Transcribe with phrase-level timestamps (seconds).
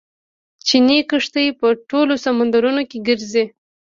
[0.67, 3.45] چیني کښتۍ په ټولو سمندرونو کې ګرځي.